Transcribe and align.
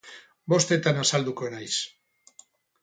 Bostetan 0.53 1.03
azalduko 1.03 1.53
naiz 1.57 1.79